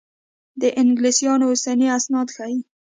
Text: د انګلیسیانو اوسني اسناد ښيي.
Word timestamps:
د 0.61 0.63
انګلیسیانو 0.81 1.45
اوسني 1.51 1.87
اسناد 1.97 2.27
ښيي. 2.35 2.59